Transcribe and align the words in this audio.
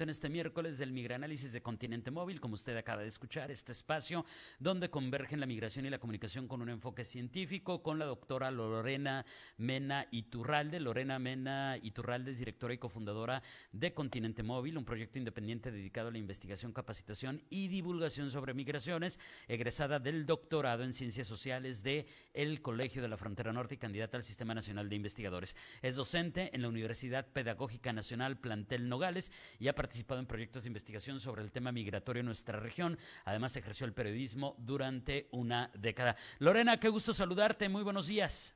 En 0.00 0.10
este 0.10 0.28
miércoles 0.28 0.78
del 0.78 0.92
Migranálisis 0.92 1.52
de 1.52 1.60
Continente 1.60 2.12
Móvil, 2.12 2.40
como 2.40 2.54
usted 2.54 2.76
acaba 2.76 3.02
de 3.02 3.08
escuchar, 3.08 3.50
este 3.50 3.72
espacio 3.72 4.24
donde 4.60 4.90
convergen 4.90 5.40
la 5.40 5.46
migración 5.46 5.86
y 5.86 5.90
la 5.90 5.98
comunicación 5.98 6.46
con 6.46 6.62
un 6.62 6.68
enfoque 6.68 7.04
científico, 7.04 7.82
con 7.82 7.98
la 7.98 8.04
doctora 8.04 8.52
Lorena 8.52 9.26
Mena 9.56 10.06
Iturralde. 10.12 10.78
Lorena 10.78 11.18
Mena 11.18 11.78
Iturralde 11.82 12.30
es 12.30 12.38
directora 12.38 12.74
y 12.74 12.78
cofundadora 12.78 13.42
de 13.72 13.92
Continente 13.92 14.44
Móvil, 14.44 14.78
un 14.78 14.84
proyecto 14.84 15.18
independiente 15.18 15.72
dedicado 15.72 16.08
a 16.08 16.12
la 16.12 16.18
investigación, 16.18 16.72
capacitación 16.72 17.42
y 17.50 17.66
divulgación 17.66 18.30
sobre 18.30 18.54
migraciones, 18.54 19.18
egresada 19.48 19.98
del 19.98 20.26
doctorado 20.26 20.84
en 20.84 20.92
Ciencias 20.92 21.26
Sociales 21.26 21.82
de 21.82 22.06
el 22.34 22.62
Colegio 22.62 23.02
de 23.02 23.08
la 23.08 23.16
Frontera 23.16 23.52
Norte 23.52 23.74
y 23.74 23.78
candidata 23.78 24.16
al 24.16 24.22
Sistema 24.22 24.54
Nacional 24.54 24.88
de 24.88 24.96
Investigadores. 24.96 25.56
Es 25.82 25.96
docente 25.96 26.54
en 26.54 26.62
la 26.62 26.68
Universidad 26.68 27.26
Pedagógica 27.32 27.92
Nacional 27.92 28.38
Plantel 28.38 28.88
Nogales 28.88 29.32
y 29.58 29.66
ha 29.66 29.74
participado 29.88 30.20
en 30.20 30.26
proyectos 30.26 30.64
de 30.64 30.68
investigación 30.68 31.18
sobre 31.18 31.40
el 31.40 31.50
tema 31.50 31.72
migratorio 31.72 32.20
en 32.20 32.26
nuestra 32.26 32.60
región. 32.60 32.98
Además, 33.24 33.56
ejerció 33.56 33.86
el 33.86 33.94
periodismo 33.94 34.54
durante 34.58 35.28
una 35.30 35.70
década. 35.72 36.14
Lorena, 36.40 36.78
qué 36.78 36.90
gusto 36.90 37.14
saludarte. 37.14 37.70
Muy 37.70 37.82
buenos 37.82 38.06
días. 38.06 38.54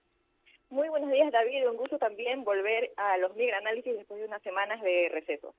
Muy 0.69 0.91
buenos 0.91 1.11
días, 1.11 1.33
David. 1.33 1.71
Un 1.71 1.79
gusto 1.79 1.97
también 1.97 2.45
volver 2.45 2.93
a 2.99 3.17
los 3.17 3.35
migranálisis 3.35 3.97
después 3.97 4.21
de 4.21 4.27
unas 4.27 4.43
semanas 4.43 4.83
de 4.83 5.09
receso. 5.11 5.55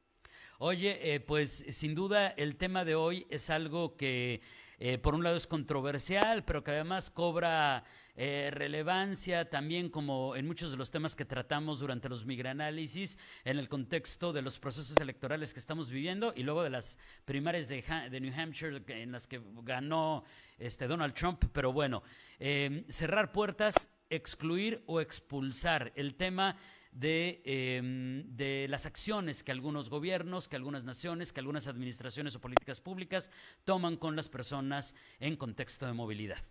Oye, 0.59 0.99
eh, 1.01 1.19
pues 1.19 1.49
sin 1.49 1.95
duda 1.95 2.27
el 2.37 2.55
tema 2.55 2.85
de 2.85 2.93
hoy 2.93 3.25
es 3.31 3.49
algo 3.49 3.97
que 3.97 4.41
eh, 4.79 4.97
por 4.97 5.15
un 5.15 5.23
lado 5.23 5.35
es 5.35 5.47
controversial, 5.47 6.43
pero 6.45 6.63
que 6.63 6.71
además 6.71 7.09
cobra 7.09 7.83
eh, 8.15 8.49
relevancia 8.51 9.49
también 9.49 9.89
como 9.89 10.35
en 10.35 10.45
muchos 10.45 10.69
de 10.69 10.77
los 10.77 10.91
temas 10.91 11.15
que 11.15 11.25
tratamos 11.25 11.79
durante 11.79 12.09
los 12.09 12.27
migranálisis 12.27 13.17
en 13.43 13.57
el 13.57 13.67
contexto 13.67 14.31
de 14.31 14.43
los 14.43 14.59
procesos 14.59 14.95
electorales 14.97 15.51
que 15.51 15.59
estamos 15.59 15.89
viviendo 15.89 16.31
y 16.35 16.43
luego 16.43 16.61
de 16.61 16.69
las 16.69 16.99
primarias 17.25 17.69
de, 17.69 18.19
New 18.21 18.31
Hampshire 18.37 18.83
en 18.87 19.11
las 19.11 19.27
que 19.27 19.41
ganó 19.63 20.23
este 20.59 20.87
Donald 20.87 21.15
Trump. 21.15 21.43
Pero 21.51 21.73
bueno, 21.73 22.03
eh, 22.39 22.85
cerrar 22.87 23.31
puertas, 23.31 23.89
excluir 24.11 24.83
o 24.85 25.01
expulsar 25.01 25.91
el 25.95 26.13
tema 26.13 26.55
de, 26.93 27.41
em, 27.45 28.23
de, 28.35 28.67
las 28.69 28.85
acciones 28.85 29.43
que 29.43 29.51
algunos 29.51 29.89
gobiernos, 29.89 30.47
que 30.47 30.55
algunas 30.55 30.83
naciones, 30.83 31.33
que 31.33 31.39
algunas 31.39 31.67
administraciones 31.67 32.35
o 32.35 32.41
políticas 32.41 32.81
públicas 32.81 33.31
toman 33.65 33.97
con 33.97 34.15
las 34.15 34.29
personas 34.29 34.95
en 35.19 35.35
contexto 35.35 35.85
de 35.85 35.93
movilidad. 35.93 36.43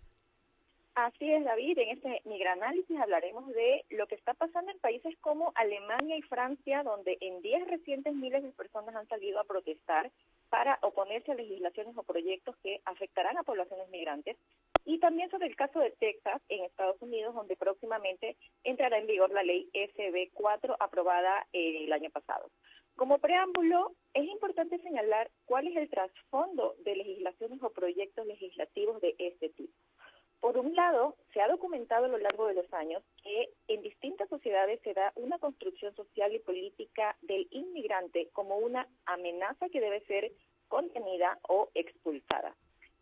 Así 0.95 1.33
es, 1.33 1.43
David. 1.43 1.79
En 1.79 1.89
este 1.89 2.21
migranálisis 2.27 3.01
hablaremos 3.01 3.47
de 3.49 3.83
lo 3.89 4.07
que 4.07 4.15
está 4.15 4.35
pasando 4.35 4.71
en 4.71 4.79
países 4.79 5.17
como 5.23 5.51
Alemania 5.55 6.19
y 6.19 6.23
Francia, 6.23 6.83
donde 6.83 7.17
en 7.23 7.41
días 7.41 7.67
recientes 7.67 8.15
miles 8.15 8.43
de 8.43 8.51
personas 8.51 8.95
han 8.95 9.09
salido 9.09 9.41
a 9.41 9.45
protestar 9.45 10.11
para 10.51 10.79
oponerse 10.83 11.33
a 11.33 11.35
legislaciones 11.35 11.97
o 11.97 12.03
proyectos 12.03 12.57
que 12.59 12.83
afectarán 12.85 13.39
a 13.39 13.43
poblaciones 13.43 13.89
migrantes. 13.89 14.37
Y 14.85 14.99
también 14.99 15.31
sobre 15.31 15.47
el 15.47 15.57
caso 15.57 15.79
de 15.81 15.93
Texas, 15.93 16.43
en 16.51 16.65
Estados 16.65 17.01
Unidos, 17.01 17.35
donde 17.35 17.57
próximamente 17.57 18.37
entrará 18.63 18.99
en 18.99 19.07
vigor 19.07 19.31
la 19.31 19.45
ley 19.45 19.71
SB4 19.73 20.77
aprobada 20.79 21.47
el 21.55 21.91
año 21.91 22.11
pasado. 22.11 22.51
Como 22.97 23.19
preámbulo, 23.19 23.95
es 24.13 24.25
importante 24.29 24.79
señalar 24.81 25.31
cuál 25.47 25.69
es 25.69 25.77
el 25.77 25.89
trasfondo 25.89 26.75
de 26.81 26.97
legislaciones 26.97 27.63
o 27.63 27.71
proyectos 27.71 28.27
legislativos 28.27 29.01
de 29.01 29.15
este 29.19 29.49
tipo. 29.49 29.72
Se 31.33 31.41
ha 31.41 31.49
documentado 31.49 32.07
a 32.07 32.09
lo 32.09 32.19
largo 32.19 32.49
de 32.49 32.55
los 32.55 32.73
años 32.75 33.05
que 33.23 33.51
en 33.69 33.83
distintas 33.83 34.29
sociedades 34.29 34.81
se 34.83 34.93
da 34.95 35.13
una 35.15 35.39
construcción 35.39 35.95
social 35.95 36.35
y 36.35 36.41
política 36.41 37.17
del 37.23 37.47
inmigrante 37.53 38.29
como 38.33 38.57
una 38.57 38.89
amenaza 39.07 39.69
que 39.69 39.81
debe 39.81 40.01
ser 40.07 40.33
contenida 40.67 41.39
o 41.49 41.71
expulsada. 41.75 42.57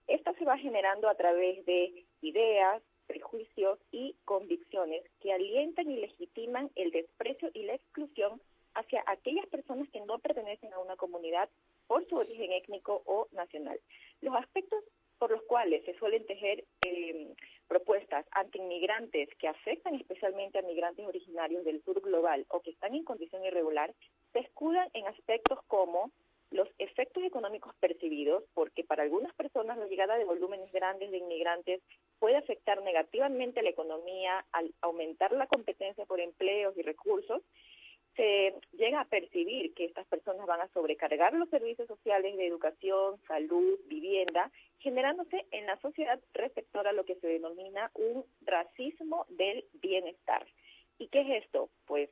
Esta 0.08 0.34
se 0.34 0.44
va 0.44 0.58
generando 0.58 1.08
a 1.08 1.14
través 1.14 1.64
de 1.64 2.04
ideas, 2.20 2.82
prejuicios 3.06 3.78
y 3.90 4.14
convicciones 4.26 5.02
que 5.20 5.32
alientan 5.32 5.90
y 5.90 6.00
legitiman 6.00 6.70
el 6.76 6.90
desprecio 6.90 7.50
y 7.54 7.62
la 7.62 7.74
exclusión 7.74 8.42
hacia 8.74 9.02
aquellas 9.06 9.46
personas 9.46 9.88
que 9.88 10.00
no 10.02 10.18
pertenecen 10.18 10.72
a 10.74 10.80
una 10.80 10.96
comunidad 10.96 11.48
por 11.86 12.06
su 12.08 12.16
origen 12.16 12.52
étnico 12.52 13.02
o 13.06 13.26
nacional. 13.32 13.80
Los 14.20 14.36
aspectos 14.36 14.84
por 15.20 15.30
los 15.30 15.42
cuales 15.42 15.84
se 15.84 15.94
suelen 15.98 16.26
tejer 16.26 16.64
eh, 16.80 17.34
propuestas 17.68 18.24
anti-inmigrantes 18.32 19.28
que 19.38 19.48
afectan 19.48 19.94
especialmente 19.94 20.58
a 20.58 20.62
migrantes 20.62 21.06
originarios 21.06 21.62
del 21.64 21.84
sur 21.84 22.00
global 22.00 22.46
o 22.48 22.60
que 22.60 22.70
están 22.70 22.94
en 22.94 23.04
condición 23.04 23.44
irregular, 23.44 23.94
se 24.32 24.38
escudan 24.38 24.88
en 24.94 25.06
aspectos 25.06 25.58
como 25.68 26.10
los 26.50 26.68
efectos 26.78 27.22
económicos 27.22 27.74
percibidos, 27.76 28.44
porque 28.54 28.82
para 28.82 29.02
algunas 29.02 29.32
personas 29.34 29.76
la 29.76 29.86
llegada 29.86 30.16
de 30.16 30.24
volúmenes 30.24 30.72
grandes 30.72 31.10
de 31.10 31.18
inmigrantes 31.18 31.82
puede 32.18 32.36
afectar 32.36 32.82
negativamente 32.82 33.60
a 33.60 33.62
la 33.62 33.70
economía 33.70 34.44
al 34.52 34.72
aumentar 34.80 35.32
la 35.32 35.46
competencia 35.46 36.06
por 36.06 36.18
empleos 36.18 36.76
y 36.78 36.82
recursos, 36.82 37.42
se 38.16 38.54
llega 38.72 39.00
a 39.00 39.04
percibir 39.04 39.72
que 39.74 39.84
estas 39.84 40.06
personas 40.06 40.46
van 40.46 40.60
a 40.60 40.68
sobrecargar 40.68 41.32
los 41.32 41.48
servicios 41.48 41.88
sociales 41.88 42.36
de 42.36 42.46
educación, 42.46 43.20
salud, 43.26 43.78
vivienda, 43.86 44.50
generándose 44.78 45.46
en 45.50 45.66
la 45.66 45.78
sociedad 45.80 46.20
receptora 46.34 46.92
lo 46.92 47.04
que 47.04 47.16
se 47.16 47.28
denomina 47.28 47.90
un 47.94 48.24
racismo 48.42 49.26
del 49.28 49.64
bienestar. 49.74 50.46
¿Y 50.98 51.08
qué 51.08 51.20
es 51.20 51.44
esto? 51.44 51.70
Pues 51.86 52.10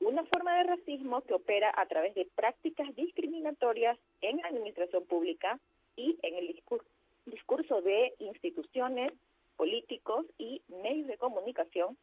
una 0.00 0.24
forma 0.24 0.56
de 0.58 0.64
racismo 0.64 1.22
que 1.22 1.34
opera 1.34 1.72
a 1.74 1.86
través 1.86 2.14
de 2.14 2.28
prácticas 2.34 2.94
discriminatorias 2.94 3.98
en 4.20 4.38
la 4.38 4.48
administración 4.48 5.04
pública 5.06 5.58
y 5.96 6.18
en 6.22 6.34
el 6.34 6.48
discurso, 6.48 6.86
discurso 7.24 7.80
de 7.82 8.14
instituciones, 8.18 9.12
políticos 9.56 10.26
y 10.38 10.62
medios 10.68 11.06
de 11.06 11.16
comunicación 11.16 11.96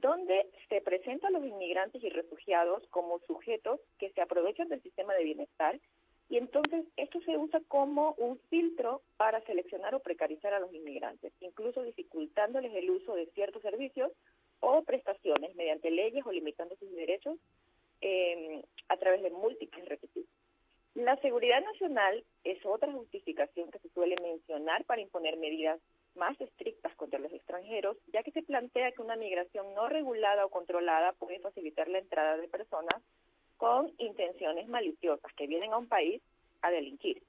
donde 0.00 0.46
se 0.68 0.80
presentan 0.80 1.32
los 1.32 1.44
inmigrantes 1.44 2.02
y 2.02 2.08
refugiados 2.08 2.86
como 2.88 3.20
sujetos 3.20 3.80
que 3.98 4.10
se 4.10 4.20
aprovechan 4.20 4.68
del 4.68 4.82
sistema 4.82 5.14
de 5.14 5.24
bienestar 5.24 5.78
y 6.30 6.36
entonces 6.36 6.86
esto 6.96 7.20
se 7.22 7.36
usa 7.36 7.60
como 7.66 8.12
un 8.12 8.38
filtro 8.50 9.02
para 9.16 9.40
seleccionar 9.42 9.96
o 9.96 10.00
precarizar 10.00 10.54
a 10.54 10.60
los 10.60 10.72
inmigrantes, 10.72 11.32
incluso 11.40 11.82
dificultándoles 11.82 12.72
el 12.72 12.88
uso 12.88 13.16
de 13.16 13.26
ciertos 13.32 13.62
servicios 13.62 14.12
o 14.60 14.84
prestaciones 14.84 15.56
mediante 15.56 15.90
leyes 15.90 16.24
o 16.24 16.30
limitando 16.30 16.76
sus 16.76 16.92
derechos 16.92 17.36
em, 18.00 18.62
a 18.88 18.96
través 18.96 19.22
de 19.22 19.30
múltiples 19.30 19.84
requisitos. 19.88 20.32
La 20.94 21.16
seguridad 21.16 21.62
nacional 21.64 22.24
es 22.44 22.64
otra 22.64 22.92
justificación 22.92 23.70
que 23.72 23.80
se 23.80 23.88
suele 23.88 24.14
mencionar 24.22 24.84
para 24.84 25.00
imponer 25.00 25.36
medidas 25.36 25.80
más 26.20 26.38
estrictas 26.38 26.94
contra 26.96 27.18
los 27.18 27.32
extranjeros, 27.32 27.96
ya 28.12 28.22
que 28.22 28.30
se 28.30 28.42
plantea 28.42 28.92
que 28.92 29.00
una 29.00 29.16
migración 29.16 29.74
no 29.74 29.88
regulada 29.88 30.44
o 30.44 30.50
controlada 30.50 31.14
puede 31.14 31.40
facilitar 31.40 31.88
la 31.88 31.98
entrada 31.98 32.36
de 32.36 32.46
personas 32.46 33.02
con 33.56 33.90
intenciones 33.96 34.68
maliciosas 34.68 35.32
que 35.32 35.46
vienen 35.46 35.72
a 35.72 35.78
un 35.78 35.88
país 35.88 36.20
a 36.60 36.70
delinquir. 36.70 37.22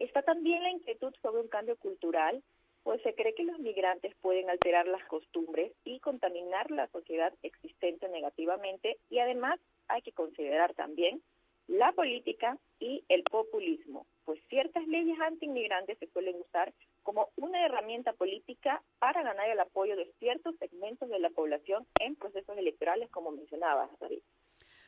Está 0.00 0.22
también 0.22 0.64
la 0.64 0.70
inquietud 0.70 1.14
sobre 1.22 1.40
un 1.42 1.48
cambio 1.48 1.76
cultural, 1.76 2.42
pues 2.82 3.00
se 3.02 3.14
cree 3.14 3.34
que 3.34 3.44
los 3.44 3.60
migrantes 3.60 4.12
pueden 4.20 4.50
alterar 4.50 4.88
las 4.88 5.04
costumbres 5.06 5.70
y 5.84 6.00
contaminar 6.00 6.72
la 6.72 6.88
sociedad 6.88 7.32
existente 7.44 8.08
negativamente 8.08 8.98
y 9.08 9.20
además 9.20 9.60
hay 9.86 10.02
que 10.02 10.12
considerar 10.12 10.74
también 10.74 11.22
la 11.68 11.92
política 11.92 12.58
y 12.80 13.04
el 13.08 13.22
populismo, 13.22 14.04
pues 14.24 14.40
ciertas 14.48 14.86
leyes 14.88 15.18
anti-inmigrantes 15.20 15.96
se 15.98 16.08
suelen 16.08 16.36
usar 16.40 16.74
como 17.04 17.28
una 17.36 17.64
herramienta 17.64 18.12
política 18.14 18.82
para 18.98 19.22
ganar 19.22 19.48
el 19.48 19.60
apoyo 19.60 19.94
de 19.94 20.10
ciertos 20.18 20.56
segmentos 20.58 21.08
de 21.08 21.20
la 21.20 21.30
población 21.30 21.86
en 22.00 22.16
procesos 22.16 22.58
electorales, 22.58 23.08
como 23.10 23.30
mencionabas, 23.30 23.90
David. 24.00 24.20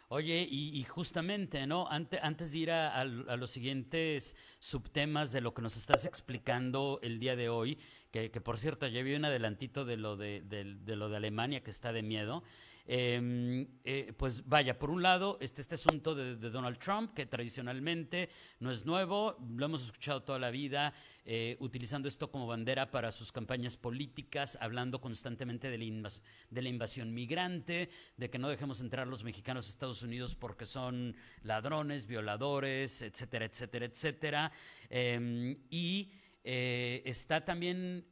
Oye, 0.08 0.46
y, 0.48 0.82
justamente, 0.84 1.66
¿no? 1.66 1.88
Antes, 1.88 2.52
de 2.52 2.58
ir 2.58 2.70
a, 2.70 3.04
los 3.04 3.50
siguientes 3.50 4.36
subtemas 4.60 5.32
de 5.32 5.40
lo 5.40 5.52
que 5.52 5.62
nos 5.62 5.76
estás 5.76 6.06
explicando 6.06 7.00
el 7.02 7.18
día 7.18 7.34
de 7.34 7.48
hoy, 7.48 7.78
que, 8.12 8.30
por 8.40 8.58
cierto 8.58 8.86
ya 8.86 9.02
vi 9.02 9.14
un 9.14 9.24
adelantito 9.24 9.84
de 9.84 9.96
lo 9.96 10.16
de, 10.16 10.42
lo 10.86 11.08
de 11.08 11.16
Alemania 11.16 11.62
que 11.62 11.70
está 11.70 11.92
de 11.92 12.02
miedo, 12.02 12.44
Em, 12.88 13.66
eh, 13.82 14.12
pues 14.16 14.46
vaya, 14.48 14.78
por 14.78 14.90
un 14.90 15.02
lado, 15.02 15.38
este, 15.40 15.60
este 15.60 15.74
asunto 15.74 16.14
de, 16.14 16.36
Donald 16.36 16.78
Trump, 16.78 17.14
que 17.14 17.26
tradicionalmente 17.26 18.28
no 18.60 18.70
es 18.70 18.86
nuevo, 18.86 19.36
lo 19.56 19.66
hemos 19.66 19.86
escuchado 19.86 20.22
toda 20.22 20.38
la 20.38 20.50
vida, 20.50 20.94
eh, 21.24 21.56
utilizando 21.58 22.06
esto 22.06 22.30
como 22.30 22.46
bandera 22.46 22.92
para 22.92 23.10
sus 23.10 23.32
campañas 23.32 23.76
políticas, 23.76 24.56
hablando 24.60 25.00
constantemente 25.00 25.68
de 25.68 25.78
la, 25.78 26.10
de 26.50 26.62
la 26.62 26.68
invasión 26.68 27.12
migrante, 27.12 27.90
de 28.16 28.30
que 28.30 28.38
no 28.38 28.48
dejemos 28.48 28.80
entrar 28.80 29.08
los 29.08 29.24
mexicanos 29.24 29.66
a 29.66 29.70
Estados 29.70 30.04
Unidos 30.04 30.36
porque 30.36 30.64
son 30.64 31.16
ladrones, 31.42 32.06
violadores, 32.06 33.02
etcétera, 33.02 33.46
etcétera, 33.46 33.86
etcétera. 33.86 34.52
Em, 34.88 35.58
y 35.70 36.12
eh, 36.44 37.02
está 37.04 37.44
también 37.44 38.06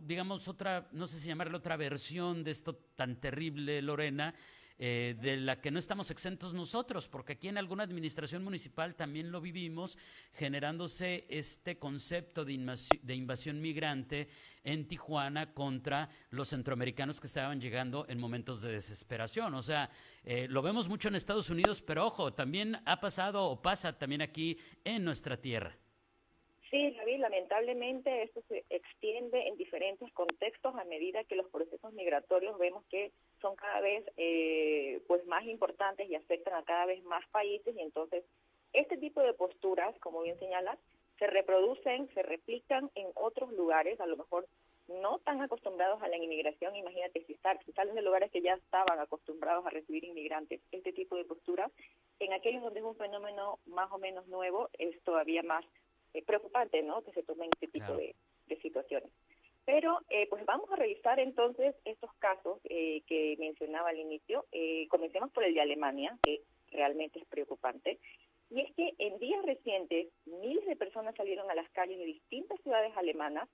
digamos, 0.00 0.48
otra, 0.48 0.88
no 0.92 1.06
sé 1.06 1.20
si 1.20 1.28
llamarle 1.28 1.56
otra 1.56 1.76
versión 1.76 2.42
de 2.42 2.50
esto 2.50 2.74
tan 2.96 3.20
terrible, 3.20 3.82
Lorena, 3.82 4.34
eh, 4.78 5.14
de 5.20 5.36
la 5.36 5.60
que 5.60 5.70
no 5.70 5.78
estamos 5.78 6.10
exentos 6.10 6.54
nosotros, 6.54 7.06
porque 7.06 7.34
aquí 7.34 7.46
en 7.46 7.58
alguna 7.58 7.84
administración 7.84 8.42
municipal 8.42 8.96
también 8.96 9.30
lo 9.30 9.40
vivimos, 9.40 9.96
generándose 10.32 11.24
este 11.28 11.78
concepto 11.78 12.44
de 12.44 12.54
invasión, 12.54 12.98
de 13.00 13.14
invasión 13.14 13.60
migrante 13.60 14.28
en 14.64 14.88
Tijuana 14.88 15.54
contra 15.54 16.08
los 16.30 16.48
centroamericanos 16.48 17.20
que 17.20 17.28
estaban 17.28 17.60
llegando 17.60 18.06
en 18.08 18.18
momentos 18.18 18.62
de 18.62 18.72
desesperación. 18.72 19.54
O 19.54 19.62
sea, 19.62 19.90
eh, 20.24 20.46
lo 20.48 20.62
vemos 20.62 20.88
mucho 20.88 21.08
en 21.08 21.14
Estados 21.14 21.50
Unidos, 21.50 21.80
pero 21.82 22.06
ojo, 22.06 22.32
también 22.32 22.80
ha 22.84 22.98
pasado 22.98 23.44
o 23.44 23.62
pasa 23.62 23.96
también 23.96 24.22
aquí 24.22 24.58
en 24.84 25.04
nuestra 25.04 25.36
tierra. 25.36 25.76
Sí, 26.72 26.90
David, 26.96 27.18
lamentablemente 27.18 28.22
esto 28.22 28.40
se 28.48 28.64
extiende 28.70 29.46
en 29.46 29.58
diferentes 29.58 30.10
contextos 30.14 30.74
a 30.74 30.84
medida 30.84 31.22
que 31.24 31.36
los 31.36 31.50
procesos 31.50 31.92
migratorios 31.92 32.56
vemos 32.56 32.82
que 32.86 33.12
son 33.42 33.56
cada 33.56 33.82
vez 33.82 34.02
eh, 34.16 35.02
pues 35.06 35.26
más 35.26 35.44
importantes 35.44 36.08
y 36.08 36.14
afectan 36.14 36.54
a 36.54 36.64
cada 36.64 36.86
vez 36.86 37.04
más 37.04 37.28
países. 37.28 37.76
Y 37.76 37.82
entonces 37.82 38.24
este 38.72 38.96
tipo 38.96 39.20
de 39.20 39.34
posturas, 39.34 39.94
como 40.00 40.22
bien 40.22 40.38
señalas, 40.38 40.78
se 41.18 41.26
reproducen, 41.26 42.08
se 42.14 42.22
replican 42.22 42.90
en 42.94 43.08
otros 43.16 43.52
lugares, 43.52 44.00
a 44.00 44.06
lo 44.06 44.16
mejor 44.16 44.46
no 44.88 45.18
tan 45.18 45.42
acostumbrados 45.42 46.02
a 46.02 46.08
la 46.08 46.16
inmigración, 46.16 46.74
imagínate 46.74 47.22
si, 47.26 47.36
si 47.66 47.72
salen 47.72 47.94
de 47.94 48.02
lugares 48.02 48.30
que 48.30 48.40
ya 48.40 48.54
estaban 48.54 48.98
acostumbrados 48.98 49.66
a 49.66 49.70
recibir 49.70 50.04
inmigrantes, 50.04 50.62
este 50.72 50.94
tipo 50.94 51.16
de 51.16 51.26
posturas, 51.26 51.70
en 52.18 52.32
aquellos 52.32 52.62
donde 52.62 52.80
es 52.80 52.86
un 52.86 52.96
fenómeno 52.96 53.58
más 53.66 53.92
o 53.92 53.98
menos 53.98 54.26
nuevo, 54.28 54.70
es 54.78 54.98
todavía 55.02 55.42
más 55.42 55.66
es 56.12 56.24
preocupante, 56.24 56.82
¿no? 56.82 57.02
Que 57.02 57.12
se 57.12 57.22
tomen 57.22 57.50
este 57.52 57.68
tipo 57.68 57.94
de, 57.96 58.14
situaciones. 58.60 59.10
Pero 59.64 60.00
eh, 60.10 60.26
pues 60.28 60.44
vamos 60.44 60.70
a 60.70 60.76
revisar 60.76 61.18
entonces 61.18 61.74
estos 61.86 62.12
casos 62.18 62.60
eh, 62.64 63.02
que 63.06 63.36
mencionaba 63.38 63.88
al 63.88 63.98
inicio. 63.98 64.44
Eh, 64.52 64.86
comencemos 64.88 65.30
por 65.32 65.44
el 65.44 65.54
de 65.54 65.62
Alemania, 65.62 66.18
que 66.22 66.42
realmente 66.70 67.18
es 67.18 67.26
preocupante. 67.26 67.98
Y 68.50 68.60
es 68.60 68.74
que 68.74 68.92
en 68.98 69.18
días 69.18 69.42
recientes 69.44 70.08
miles 70.26 70.66
de 70.66 70.76
personas 70.76 71.14
salieron 71.14 71.50
a 71.50 71.54
las 71.54 71.70
calles 71.70 71.98
de 71.98 72.04
distintas 72.04 72.60
ciudades 72.60 72.94
alemanas 72.96 73.48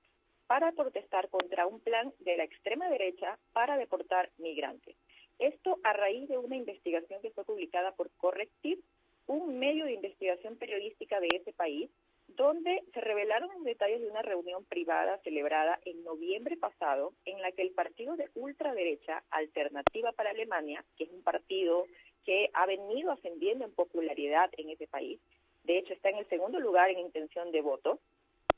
para 0.49 0.73
protestar 0.73 1.29
contra 1.29 1.67
un 1.67 1.79
plan 1.79 2.13
de 2.21 2.37
la 2.37 2.45
extrema 2.45 2.89
derecha 2.89 3.39
para 3.53 3.77
deportar 3.77 4.31
migrantes. 4.39 4.97
Esto 5.39 5.79
a 5.85 5.93
raíz 5.93 6.29
de 6.29 6.39
una 6.39 6.57
investigación 6.57 7.21
que 7.23 7.31
fue 7.31 7.45
publicada 7.45 7.93
por 7.93 8.11
Correctiv, 8.17 8.83
un 9.27 9.59
medio 9.59 9.85
de 9.85 9.93
investigación 9.93 10.57
periodística 10.57 11.21
de 11.21 11.29
ese 11.33 11.53
país, 11.53 11.91
donde 12.29 12.83
se 12.93 13.01
revelaron 13.01 13.51
los 13.55 13.65
detalles 13.65 14.01
de 14.01 14.11
una 14.11 14.23
reunión 14.23 14.65
privada 14.65 15.19
celebrada 15.19 15.81
en 15.85 16.05
noviembre 16.05 16.57
pasado 16.57 17.13
en 17.25 17.41
la 17.43 17.53
que 17.53 17.63
el 17.63 17.73
partido 17.73 18.17
de 18.17 18.31
ultraderecha 18.35 19.25
Alternativa 19.31 20.13
para 20.13 20.31
Alemania, 20.31 20.85
que 20.97 21.05
es 21.05 21.11
un 21.11 21.23
partido 21.23 21.87
que 22.25 22.51
ha 22.53 22.67
venido 22.67 23.11
ascendiendo 23.11 23.65
en 23.65 23.73
popularidad 23.73 24.51
en 24.57 24.71
ese 24.71 24.87
país, 24.87 25.19
de 25.65 25.79
hecho 25.79 25.95
está 25.95 26.11
en 26.11 26.19
el 26.19 26.29
segundo 26.29 26.61
lugar 26.61 26.91
en 26.91 26.99
intención 26.99 27.51
de 27.51 27.61
voto, 27.61 27.99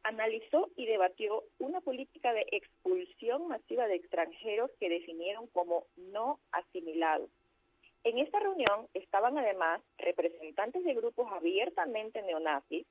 analizó 0.02 0.68
y 0.76 0.86
debatió 0.86 1.44
una 1.58 1.80
política 1.80 2.32
de 2.32 2.46
expulsión 2.50 3.48
masiva 3.48 3.86
de 3.86 3.96
extranjeros 3.96 4.70
que 4.80 4.88
definieron 4.88 5.46
como 5.48 5.86
no 5.96 6.40
asimilados. 6.52 7.30
En 8.02 8.18
esta 8.18 8.40
reunión 8.40 8.88
estaban 8.94 9.36
además 9.36 9.82
representantes 9.98 10.84
de 10.84 10.94
grupos 10.94 11.30
abiertamente 11.30 12.22
neonazis, 12.22 12.86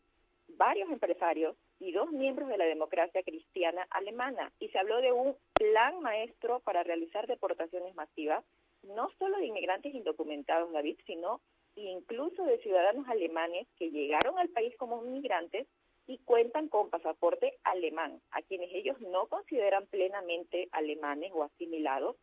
varios 0.57 0.90
empresarios 0.90 1.56
y 1.80 1.92
dos 1.92 2.12
miembros 2.12 2.50
de 2.50 2.57
la 2.57 2.66
democracia 2.66 3.24
cristiana 3.24 3.88
alemana 3.92 4.51
y 4.60 4.69
se 4.69 4.80
habló 4.80 5.01
de 5.01 5.12
un 5.12 5.36
plan 5.54 6.01
maestro 6.01 6.60
para 6.62 6.84
realizar 6.84 7.28
deportaciones 7.28 7.96
masivas, 7.96 8.44
no 8.84 9.10
solo 9.18 9.38
de 9.38 9.48
inmigrantes 9.48 9.94
indocumentados, 9.94 10.72
David, 10.72 10.98
sino 11.06 11.42
incluso 11.75 12.44
de 12.44 12.60
ciudadanos 12.60 13.07
alemanes 13.07 13.68
que 13.78 13.92
llegaron 13.92 14.38
al 14.38 14.50
país 14.50 14.75
como 14.78 15.04
inmigrantes 15.06 15.68
y 16.07 16.18
cuentan 16.19 16.69
con 16.69 16.90
pasaporte 16.90 17.54
alemán, 17.63 18.19
a 18.31 18.42
quienes 18.42 18.74
ellos 18.74 19.00
no 19.00 19.28
consideran 19.28 19.86
plenamente 19.88 20.68
alemanes 20.72 21.31
o 21.34 21.44
asimilados. 21.44 22.16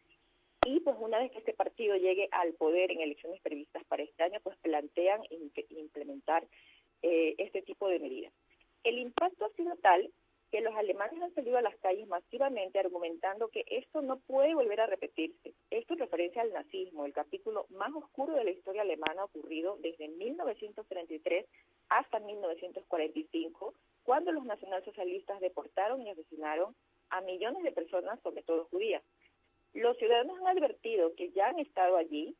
Y 0.66 0.80
pues 0.80 0.96
una 0.98 1.20
vez 1.20 1.30
que 1.30 1.38
este 1.38 1.52
partido 1.52 1.94
llegue 1.94 2.28
al 2.32 2.54
poder 2.54 2.90
en 2.90 3.00
elecciones 3.00 3.40
previstas 3.40 3.84
para 3.84 4.02
este 4.02 4.24
año, 4.24 4.40
pues 4.42 4.56
plantean 4.58 5.22
implementar 5.70 6.44
eh, 7.08 7.36
este 7.38 7.62
tipo 7.62 7.88
de 7.88 8.00
medidas. 8.00 8.32
El 8.82 8.98
impacto 8.98 9.44
ha 9.44 9.50
sido 9.50 9.76
tal 9.76 10.12
que 10.50 10.60
los 10.60 10.74
alemanes 10.74 11.22
han 11.22 11.32
salido 11.34 11.56
a 11.56 11.62
las 11.62 11.76
calles 11.76 12.08
masivamente 12.08 12.80
argumentando 12.80 13.48
que 13.48 13.64
esto 13.68 14.02
no 14.02 14.18
puede 14.18 14.54
volver 14.54 14.80
a 14.80 14.86
repetirse. 14.86 15.54
Esto 15.70 15.94
es 15.94 16.00
referencia 16.00 16.42
al 16.42 16.52
nazismo, 16.52 17.06
el 17.06 17.12
capítulo 17.12 17.66
más 17.70 17.92
oscuro 17.94 18.34
de 18.34 18.42
la 18.42 18.50
historia 18.50 18.82
alemana 18.82 19.22
ocurrido 19.22 19.76
desde 19.82 20.08
1933 20.08 21.46
hasta 21.90 22.18
1945, 22.18 23.74
cuando 24.02 24.32
los 24.32 24.44
nacionalsocialistas 24.44 25.40
deportaron 25.40 26.02
y 26.02 26.10
asesinaron 26.10 26.74
a 27.10 27.20
millones 27.20 27.62
de 27.62 27.70
personas, 27.70 28.20
sobre 28.22 28.42
todo 28.42 28.66
judías. 28.66 29.04
Los 29.74 29.96
ciudadanos 29.96 30.38
han 30.40 30.56
advertido 30.56 31.14
que 31.14 31.30
ya 31.30 31.50
han 31.50 31.60
estado 31.60 31.98
allí 31.98 32.34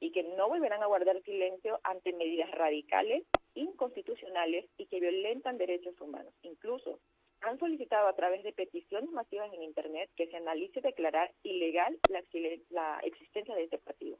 y 0.00 0.10
que 0.12 0.22
no 0.22 0.48
volverán 0.48 0.82
a 0.82 0.86
guardar 0.86 1.22
silencio 1.22 1.80
ante 1.82 2.14
medidas 2.14 2.50
radicales 2.52 3.24
inconstitucionales 3.56 4.66
y 4.76 4.86
que 4.86 5.00
violentan 5.00 5.58
derechos 5.58 6.00
humanos. 6.00 6.32
Incluso 6.42 7.00
han 7.40 7.58
solicitado 7.58 8.08
a 8.08 8.14
través 8.14 8.42
de 8.42 8.52
peticiones 8.52 9.10
masivas 9.10 9.52
en 9.52 9.62
Internet 9.62 10.10
que 10.16 10.26
se 10.28 10.36
analice 10.36 10.80
declarar 10.80 11.32
ilegal 11.42 11.98
la, 12.08 13.00
existencia 13.02 13.54
de 13.54 13.64
este 13.64 13.78
partido. 13.78 14.18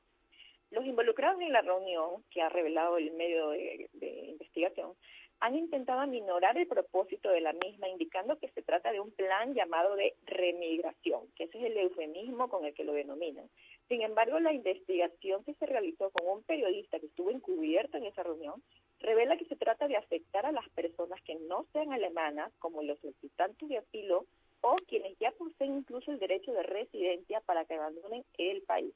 Los 0.70 0.84
involucrados 0.84 1.40
en 1.40 1.52
la 1.52 1.62
reunión, 1.62 2.24
que 2.30 2.42
ha 2.42 2.48
revelado 2.48 2.98
el 2.98 3.12
medio 3.12 3.50
de, 3.50 3.88
de 3.92 4.08
investigación, 4.26 4.94
han 5.40 5.54
intentado 5.54 6.00
aminorar 6.00 6.56
el 6.56 6.66
propósito 6.66 7.30
de 7.30 7.40
la 7.40 7.52
misma, 7.52 7.88
indicando 7.88 8.38
que 8.38 8.48
se 8.48 8.62
trata 8.62 8.90
de 8.90 9.00
un 9.00 9.10
plan 9.12 9.54
llamado 9.54 9.94
de 9.94 10.14
remigración, 10.24 11.28
que 11.36 11.44
ese 11.44 11.58
es 11.58 11.64
el 11.64 11.76
eufemismo 11.76 12.48
con 12.48 12.64
el 12.64 12.74
que 12.74 12.84
lo 12.84 12.94
denominan. 12.94 13.48
Sin 13.88 14.02
embargo, 14.02 14.40
la 14.40 14.52
investigación 14.52 15.44
que 15.44 15.54
se 15.54 15.66
realizó 15.66 16.10
con 16.10 16.26
un 16.26 16.42
periodista 16.42 16.98
que 16.98 17.06
estuvo 17.06 17.30
encubierto 17.30 17.98
en 17.98 18.06
esa 18.06 18.22
reunión 18.22 18.62
revela 19.06 19.36
que 19.36 19.46
se 19.46 19.56
trata 19.56 19.86
de 19.86 19.96
afectar 19.96 20.44
a 20.44 20.52
las 20.52 20.68
personas 20.70 21.22
que 21.22 21.36
no 21.36 21.64
sean 21.72 21.92
alemanas, 21.92 22.52
como 22.58 22.82
los 22.82 22.98
solicitantes 22.98 23.68
de 23.68 23.78
asilo 23.78 24.26
o 24.62 24.76
quienes 24.88 25.16
ya 25.20 25.30
poseen 25.30 25.78
incluso 25.78 26.10
el 26.10 26.18
derecho 26.18 26.52
de 26.52 26.64
residencia 26.64 27.40
para 27.42 27.64
que 27.64 27.74
abandonen 27.74 28.24
el 28.36 28.62
país. 28.62 28.92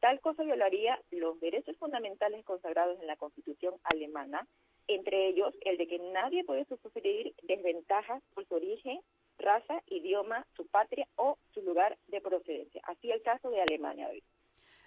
Tal 0.00 0.20
cosa 0.20 0.42
violaría 0.42 0.98
los 1.10 1.38
derechos 1.38 1.76
fundamentales 1.76 2.44
consagrados 2.46 2.98
en 3.00 3.06
la 3.06 3.16
Constitución 3.16 3.74
alemana, 3.84 4.48
entre 4.88 5.28
ellos 5.28 5.54
el 5.66 5.76
de 5.76 5.86
que 5.86 5.98
nadie 5.98 6.44
puede 6.44 6.64
sufrir 6.64 7.34
desventajas 7.42 8.22
por 8.34 8.48
su 8.48 8.54
origen, 8.54 9.00
raza, 9.38 9.82
idioma, 9.88 10.46
su 10.56 10.66
patria 10.66 11.06
o 11.16 11.38
su 11.52 11.60
lugar 11.60 11.98
de 12.08 12.22
procedencia. 12.22 12.80
Así 12.86 13.10
el 13.10 13.22
caso 13.22 13.50
de 13.50 13.60
Alemania. 13.60 14.08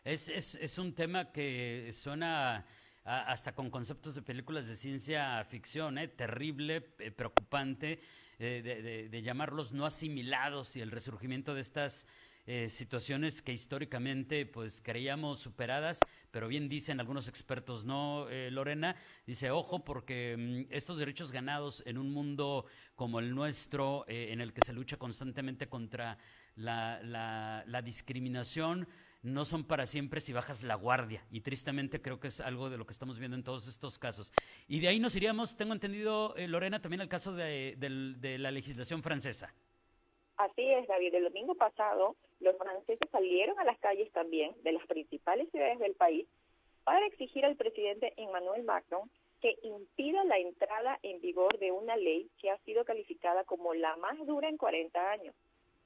Es, 0.04 0.28
es, 0.28 0.56
es 0.56 0.78
un 0.80 0.94
tema 0.94 1.32
que 1.32 1.92
suena 1.94 2.66
hasta 3.06 3.54
con 3.54 3.70
conceptos 3.70 4.16
de 4.16 4.24
películas 4.24 4.68
de 4.68 4.76
ciencia 4.76 5.44
ficción, 5.46 6.00
¿eh? 6.00 6.08
terrible, 6.08 6.94
eh, 6.98 7.12
preocupante, 7.12 8.00
eh, 8.40 9.08
de, 9.12 9.22
llamarlos 9.22 9.72
no 9.72 9.86
asimilados 9.86 10.76
y 10.76 10.82
el 10.82 10.92
resurgimiento 10.92 11.54
de 11.54 11.62
estas 11.62 12.08
situaciones 12.68 13.42
que 13.42 13.52
históricamente 13.52 14.46
pues 14.46 14.80
creíamos 14.80 15.40
superadas, 15.40 15.98
pero 16.30 16.48
bien 16.48 16.70
dicen 16.70 17.00
algunos 17.00 17.28
expertos, 17.28 17.86
¿no, 17.86 18.28
Lorena? 18.52 18.96
Dice, 19.26 19.50
ojo, 19.50 19.84
porque 19.84 20.36
mm, 20.38 20.72
estos 20.72 21.00
derechos 21.00 21.32
ganados 21.32 21.82
en 21.88 21.98
un 21.98 22.12
mundo 22.12 22.68
como 22.96 23.18
el 23.18 23.34
nuestro, 23.34 24.06
en 24.08 24.42
el 24.42 24.54
que 24.54 24.62
se 24.64 24.74
lucha 24.74 24.98
constantemente 24.98 25.68
contra 25.68 26.20
la 26.56 27.82
discriminación, 27.84 28.88
no 29.26 29.44
son 29.44 29.66
para 29.66 29.86
siempre 29.88 30.22
si 30.22 30.34
bajas 30.34 30.64
la 30.64 30.76
guardia. 30.76 31.26
Y 31.32 31.42
tristemente 31.42 32.02
creo 32.02 32.20
que 32.20 32.28
es 32.28 32.40
algo 32.40 32.70
de 32.70 32.78
lo 32.78 32.86
que 32.86 32.92
estamos 32.92 33.20
viendo 33.20 33.36
en 33.36 33.44
todos 33.44 33.68
estos 33.68 33.98
casos. 33.98 34.32
Y 34.68 34.80
de 34.80 34.88
ahí 34.88 35.00
nos 35.00 35.16
iríamos, 35.16 35.58
tengo 35.58 35.74
entendido, 35.74 36.36
eh, 36.36 36.48
Lorena, 36.48 36.80
también 36.80 37.02
al 37.02 37.10
caso 37.10 37.34
de, 37.34 37.76
la 38.40 38.52
legislación 38.52 39.02
francesa. 39.02 39.54
Así 40.38 40.72
es, 40.72 40.88
David. 40.88 41.16
El 41.16 41.24
domingo 41.24 41.56
pasado, 41.56 42.16
los 42.40 42.56
franceses 42.58 43.10
salieron 43.12 43.58
a 43.60 43.64
las 43.64 43.80
calles 43.80 44.12
también 44.12 44.54
de 44.64 44.74
las 44.74 44.86
principales 44.86 45.50
ciudades 45.52 45.80
del 45.80 45.96
país 45.96 46.28
para 46.84 47.06
exigir 47.08 47.46
al 47.46 47.56
presidente 47.56 48.14
Emmanuel 48.18 48.64
Macron 48.64 49.10
que 49.42 49.56
impida 49.64 50.24
la 50.26 50.38
entrada 50.38 51.00
en 51.02 51.20
vigor 51.22 51.58
de 51.58 51.72
una 51.72 51.96
ley 51.98 52.30
que 52.40 52.52
ha 52.52 52.58
sido 52.60 52.86
calificada 52.86 53.44
como 53.44 53.74
la 53.74 53.96
más 53.98 54.18
dura 54.26 54.50
en 54.50 54.58
40 54.58 55.12
años. 55.12 55.36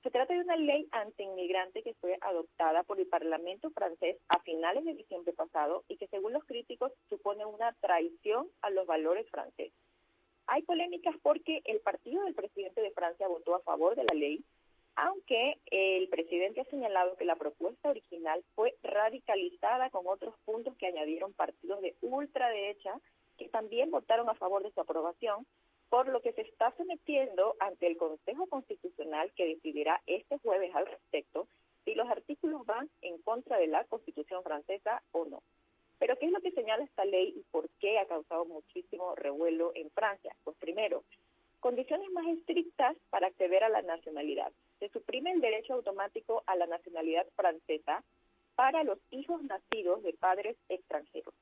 Se 0.04 0.12
trata 0.12 0.34
de 0.34 0.40
una 0.40 0.56
ley 0.56 0.88
anti-inmigrante 0.92 1.84
que 1.84 1.94
fue 1.96 2.18
adoptada 2.22 2.84
por 2.84 3.00
el 3.00 3.08
Parlamento 3.08 3.70
francés 3.72 4.16
a 4.30 4.40
finales 4.40 4.86
de 4.86 4.94
diciembre 4.94 5.34
pasado 5.34 5.84
y 5.90 5.98
que 5.98 6.08
según 6.08 6.32
los 6.32 6.46
críticos 6.46 6.94
supone 7.10 7.46
una 7.46 7.74
traición 7.82 8.48
a 8.62 8.70
los 8.70 8.88
valores 8.88 9.30
franceses. 9.30 9.74
Hay 10.48 10.62
polémicas 10.64 11.16
porque 11.22 11.62
el 11.66 11.82
partido 11.82 12.24
del 12.24 12.34
presidente 12.34 12.82
de 12.82 12.92
Francia 12.92 13.28
votó 13.28 13.56
a 13.56 13.62
favor 13.62 13.96
de 13.96 14.06
la 14.06 14.18
ley, 14.18 14.44
aunque 14.96 15.60
el 15.66 16.08
presidente 16.08 16.62
ha 16.62 16.66
señalado 16.66 17.18
que 17.18 17.26
la 17.26 17.36
propuesta 17.36 17.90
original 17.90 18.44
fue 18.56 18.76
radicalizada 18.82 19.90
con 19.90 20.08
otros 20.08 20.34
puntos 20.46 20.76
que 20.78 20.88
añadieron 20.88 21.34
partidos 21.34 21.82
de 21.82 21.96
ultraderecha 22.02 23.00
que 23.38 23.50
también 23.50 23.92
votaron 23.92 24.30
a 24.30 24.34
favor 24.36 24.64
de 24.64 24.72
su 24.72 24.82
aprobación, 24.82 25.46
por 25.90 26.08
lo 26.08 26.22
que 26.22 26.34
se 26.34 26.42
está 26.42 26.72
sometiendo 26.78 27.56
ante 27.60 27.88
el 27.88 27.98
Consejo 27.98 28.48
Constitucional 28.48 29.32
que 29.36 29.48
decidirá 29.48 30.02
este 30.06 30.38
jueves 30.38 30.74
al 30.76 30.86
respecto 30.86 31.48
si 31.86 31.96
los 31.96 32.10
artículos 32.10 32.66
van 32.66 32.90
en 33.02 33.18
contra 33.22 33.58
de 33.58 33.68
la 33.68 33.84
Constitución 33.86 34.44
francesa 34.44 35.02
o 35.12 35.26
no. 35.26 35.42
Pero 35.98 36.18
¿qué 36.18 36.28
es 36.28 36.32
lo 36.32 36.42
que 36.42 36.52
señala 36.52 36.84
esta 36.84 37.06
ley 37.06 37.34
y 37.36 37.44
por 37.52 37.70
qué 37.82 38.00
ha 38.00 38.06
causado 38.06 38.46
muchísimo 38.46 39.16
revuelo 39.16 39.72
en 39.76 39.90
Francia? 39.92 40.34
Pues 40.44 40.56
primero, 40.58 41.04
condiciones 41.60 42.10
más 42.12 42.26
estrictas 42.28 42.96
para 43.10 43.28
acceder 43.28 43.64
a 43.64 43.70
la 43.70 43.82
nacionalidad. 43.82 44.52
Se 44.80 44.90
suprime 44.90 45.32
el 45.32 45.42
derecho 45.42 45.74
automático 45.74 46.44
a 46.46 46.56
la 46.56 46.68
nacionalidad 46.68 47.28
francesa 47.36 48.04
para 48.56 48.84
los 48.84 49.00
hijos 49.12 49.42
nacidos 49.44 50.04
de 50.04 50.14
padres 50.14 50.56
extranjeros. 50.70 51.34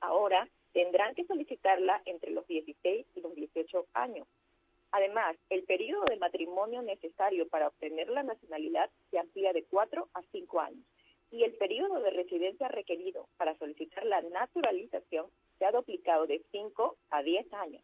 Ahora, 0.00 0.48
tendrán 0.76 1.14
que 1.14 1.24
solicitarla 1.24 2.02
entre 2.04 2.32
los 2.32 2.46
16 2.46 3.06
y 3.14 3.20
los 3.22 3.34
18 3.34 3.86
años. 3.94 4.28
Además, 4.90 5.34
el 5.48 5.64
periodo 5.64 6.04
de 6.04 6.18
matrimonio 6.18 6.82
necesario 6.82 7.48
para 7.48 7.68
obtener 7.68 8.10
la 8.10 8.22
nacionalidad 8.22 8.90
se 9.10 9.18
amplía 9.18 9.54
de 9.54 9.64
4 9.64 10.06
a 10.12 10.22
5 10.32 10.60
años 10.60 10.84
y 11.30 11.44
el 11.44 11.54
periodo 11.54 12.02
de 12.02 12.10
residencia 12.10 12.68
requerido 12.68 13.26
para 13.38 13.56
solicitar 13.56 14.04
la 14.04 14.20
naturalización 14.20 15.28
se 15.58 15.64
ha 15.64 15.72
duplicado 15.72 16.26
de 16.26 16.42
5 16.52 16.96
a 17.08 17.22
10 17.22 17.54
años. 17.54 17.82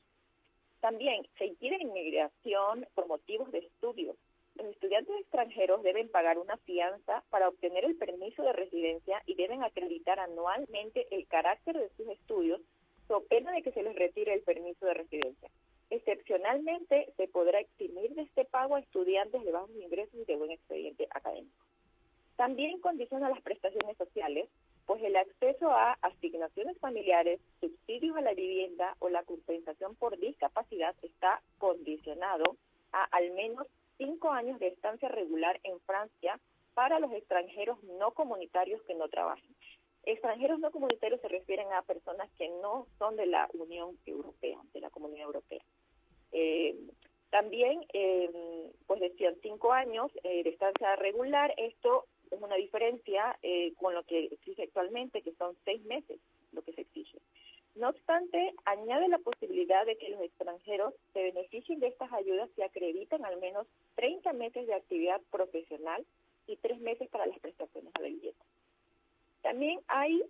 También 0.80 1.26
se 1.38 1.46
impide 1.46 1.80
inmigración 1.80 2.87
por 2.94 3.06
motivos 3.06 3.50
de 3.52 3.61
estudio. 3.61 4.16
Los 4.56 4.66
estudiantes 4.66 5.18
extranjeros 5.18 5.82
deben 5.82 6.11
pagar 6.11 6.37
una 6.37 6.58
fianza 6.58 7.25
para 7.30 7.49
obtener 7.49 7.87
el 7.87 7.96
permiso 7.96 8.42
de 8.42 8.52
residencia 8.52 9.22
y 9.25 9.34
deben 9.34 9.62
acreditar 9.62 10.20
anualmente 10.20 11.06
el 11.11 11.26
carácter 11.26 11.78
de 11.78 11.88
sus 11.96 12.06
estudios 12.08 12.61
so 13.09 13.23
pena 13.25 13.52
de 13.52 13.62
que 13.62 13.73
se 13.73 13.82
les 13.82 13.94
retire 13.94 14.35
el 14.35 14.42
permiso 14.42 14.87
de 14.87 14.94
residencia. 14.94 15.50
Excepcionalmente, 15.90 17.12
se 17.16 17.28
podrá 17.28 17.61
eximir 17.61 18.14
de 18.14 18.23
este 18.23 18.44
pago 18.44 18.76
a 18.76 18.80
estudiantes 18.80 19.44
de 19.44 19.52
bajos 19.52 19.71
ingresos 19.76 20.14
y 20.14 20.25
de 20.25 20.37
buen 20.37 20.50
expediente 20.50 21.06
académico. 21.11 21.66
También 22.37 22.80
condiciona 22.80 23.28
las 23.28 23.42
prestaciones 23.42 23.97
sociales, 23.99 24.49
pues 24.87 25.02
el 25.02 25.16
acceso 25.16 25.71
a 25.71 25.92
asignaciones 26.02 26.78
familiares, 26.78 27.40
subsidios 27.61 28.16
a 28.16 28.23
la 28.23 28.35
vivienda 28.35 28.97
o 29.00 29.11
la 29.11 29.23
compensación 29.23 29.94
por 29.97 30.18
discapacidad 30.18 30.94
está 31.02 31.42
condicionado 31.59 32.56
a 32.92 33.04
al 33.04 33.30
menos 33.32 33.66
cinco 33.99 34.30
años 34.30 34.59
de 34.59 34.68
estancia 34.68 35.09
regular 35.09 35.61
en 35.62 35.78
Francia 35.80 36.40
para 36.75 36.99
los 36.99 37.12
extranjeros 37.12 37.82
no 37.85 38.12
comunitarios 38.12 38.82
que 38.82 38.94
no 38.94 39.09
trabajen. 39.09 39.54
Extranjeros 40.04 40.59
no 40.59 40.73
comunitarios 40.73 41.21
se 41.21 41.28
refieren 41.28 41.73
a 41.73 41.82
personas 41.82 42.28
que 42.32 42.49
no 42.61 42.87
son 42.99 43.16
de 43.16 43.26
la 43.26 43.49
Unión 43.52 43.97
Europea, 44.04 44.59
de 44.73 44.80
la 44.80 44.90
Comunidad 44.90 45.26
Europea. 45.26 45.62
Eh, 46.32 46.75
también, 47.30 47.85
eh, 47.92 48.73
pues 48.87 49.00
decían 49.00 49.37
cinco 49.42 49.73
años 49.73 50.11
eh, 50.25 50.42
de 50.42 50.50
estancia 50.50 50.97
regular, 50.97 51.54
esto 51.56 52.06
es 52.30 52.40
una 52.40 52.56
diferencia 52.56 53.38
con 53.76 53.94
lo 53.94 54.02
que 54.04 54.25
exige 54.25 54.62
actualmente, 54.62 55.21
que 55.21 55.35
son 55.35 55.54
seis 55.66 55.85
meses 55.85 56.18
lo 56.52 56.62
que 56.62 56.73
se 56.73 56.80
exige. 56.80 57.18
No 57.75 57.90
obstante, 57.90 58.54
añade 58.64 59.09
la 59.09 59.18
posibilidad 59.18 59.85
de 59.85 59.97
que 59.97 60.09
los 60.09 60.21
extranjeros 60.23 60.94
se 61.12 61.23
beneficien 61.23 61.80
de 61.80 61.88
estas 61.88 62.12
ayudas 62.12 62.49
si 62.54 62.62
acreditan 62.62 63.25
al 63.25 63.38
menos 63.38 63.66
30 63.97 64.32
meses 64.32 64.66
de 64.66 64.75
actividad 64.75 65.21
profesional 65.30 66.04
y 66.47 66.56
tres 66.56 66.80
meses 66.80 67.09
para 67.09 67.26
las 67.26 67.38
prestaciones 67.38 67.92
a 67.94 68.00
la 68.00 68.09
vivienda. 68.09 68.44
También 69.42 69.80
hay 69.88 70.23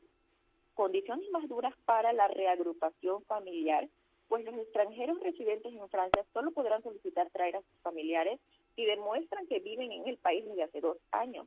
condiciones 1.12 1.30
más 1.30 1.48
duras 1.48 1.74
para 1.84 2.12
la 2.12 2.28
reagrupación 2.28 3.22
familiar, 3.24 3.88
pues 4.28 4.44
los 4.44 4.54
extranjeros 4.54 5.20
residentes 5.20 5.72
en 5.74 5.88
Francia 5.90 6.24
solo 6.32 6.52
podrán 6.52 6.82
solicitar 6.82 7.28
traer 7.30 7.56
a 7.56 7.60
sus 7.62 7.80
familiares 7.82 8.40
si 8.74 8.84
demuestran 8.86 9.46
que 9.46 9.60
viven 9.60 9.92
en 9.92 10.08
el 10.08 10.16
país 10.16 10.44
desde 10.46 10.62
hace 10.62 10.80
dos 10.80 10.96
años, 11.10 11.46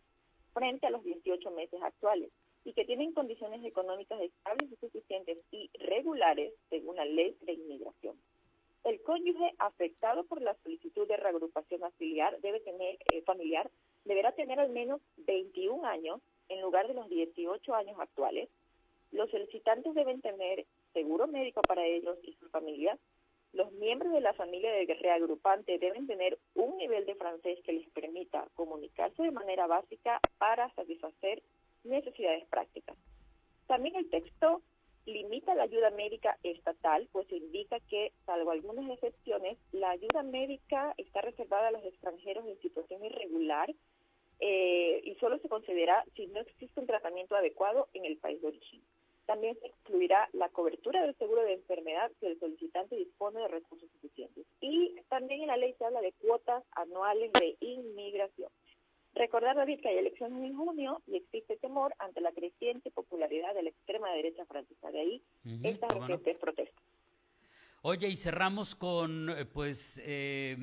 frente 0.53 0.86
a 0.86 0.91
los 0.91 1.03
18 1.03 1.50
meses 1.51 1.81
actuales, 1.81 2.29
y 2.63 2.74
que 2.74 2.86
tienen 2.86 3.13
condiciones 3.13 3.63
económicas 3.65 4.22
estables 4.22 4.72
y 4.72 4.75
suficientes 4.75 5.39
y 5.51 5.69
regulares 5.79 6.53
según 6.69 6.98
la 6.98 7.05
ley 7.05 7.36
de 7.41 7.53
inmigración. 7.53 8.15
El 8.84 9.01
cónyuge 9.01 9.55
afectado 9.57 10.25
por 10.25 10.43
la 10.43 10.55
solicitud 10.62 11.07
de 11.07 11.17
reagrupación 11.17 11.81
familiar 11.81 12.39
debe 12.41 12.60
tener 12.60 13.00
eh, 13.05 13.24
familiar 13.24 13.72
deberá 14.03 14.31
tener 14.34 14.60
al 14.60 14.69
menos 14.69 15.01
21 15.17 15.84
años 15.88 16.22
en 16.50 16.62
lugar 16.62 16.88
de 16.88 16.93
los 16.93 17.10
18 17.10 17.74
años 17.74 18.00
actuales, 18.00 18.48
los 19.15 19.31
solicitantes 19.31 19.93
deben 19.95 20.22
tener 20.22 20.65
seguro 20.93 21.27
médico 21.27 21.62
para 21.62 21.86
ellos 21.86 22.17
y 22.24 22.34
sus 22.34 22.50
familias. 22.51 23.00
Los 23.53 23.72
miembros 23.74 24.12
de 24.12 24.22
la 24.22 24.34
familia 24.34 24.72
del 24.72 24.88
reagrupante 25.00 25.77
deben 25.79 26.07
tener 26.07 26.38
un 26.55 26.77
nivel 26.77 27.05
de 27.05 27.15
francés 27.15 27.60
que 27.63 27.74
les 27.74 27.89
permita 27.89 28.48
comunicarse 28.53 29.24
de 29.24 29.31
manera 29.31 29.67
básica 29.67 30.19
para 30.38 30.69
satisfacer 30.75 31.41
necesidades 31.84 32.45
prácticas. 32.48 32.98
También 33.67 33.95
el 33.95 34.10
texto 34.10 34.62
limita 35.05 35.55
la 35.55 35.63
ayuda 35.63 35.91
médica 35.91 36.38
estatal, 36.43 37.07
pues 37.12 37.31
indica 37.31 37.79
que, 37.81 38.12
salvo 38.25 38.51
algunas 38.51 38.89
excepciones, 38.91 39.57
la 39.72 39.91
ayuda 39.91 40.24
médica 40.24 40.93
está 40.98 41.22
reservada 41.22 41.69
a 41.69 41.72
los 41.72 41.86
extranjeros 41.86 42.45
en 42.48 42.60
situación 42.60 43.05
irregular 43.05 43.74
eh, 44.39 45.01
y 45.03 45.15
solo 45.15 45.38
se 45.39 45.50
considera 45.50 46.03
si 46.15 46.27
no 46.27 46.41
existe 46.41 46.79
un 46.79 46.88
tratamiento 46.88 47.36
adecuado 47.36 47.88
en 47.93 48.05
el 48.05 48.17
país 48.17 48.41
de 48.41 48.48
origen. 48.48 48.81
También 49.25 49.58
se 49.60 49.67
excluirá 49.67 50.29
la 50.34 50.50
cobertura 50.50 51.01
del 51.01 51.15
seguro 51.17 51.44
de 51.44 51.53
enfermedad 51.53 52.12
si 52.20 52.27
el 52.27 52.39
solicitante 52.39 52.96
dispone 52.96 53.41
de 53.41 53.48
recursos 53.48 53.89
suficientes. 53.91 54.46
Y 54.62 54.96
también 55.10 55.41
en 55.41 55.48
la 55.48 55.58
ley 55.58 55.74
se 55.77 55.86
habla 55.86 56.01
de 56.01 56.13
cuotas 56.13 56.63
anuales 56.72 57.32
de 57.34 57.58
inmigración. 57.60 58.50
Recordar, 59.15 59.55
David, 59.55 59.79
que 59.82 59.88
hay 59.89 59.98
elecciones 59.98 60.44
en 60.44 60.58
junio 60.58 61.01
y 61.08 61.15
existe 61.15 61.55
temor 61.58 61.96
ante 62.00 62.20
la 62.20 62.34
creciente 62.34 62.91
popularidad 62.91 63.53
de 63.55 63.63
la 63.63 63.70
extrema 63.70 64.12
derecha 64.12 64.46
francesa. 64.46 64.91
De 64.91 65.00
ahí 65.00 65.22
estas 65.63 65.94
recientes 65.98 66.38
protestas. 66.38 66.84
Oye, 67.82 68.10
y 68.10 68.17
cerramos 68.17 68.75
con, 68.75 69.29
eh, 69.29 69.46
pues, 69.46 70.01
eh, 70.03 70.58